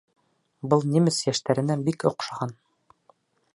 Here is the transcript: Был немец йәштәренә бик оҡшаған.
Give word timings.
Был 0.73 0.81
немец 0.93 1.19
йәштәренә 1.27 1.77
бик 1.91 2.07
оҡшаған. 2.13 2.57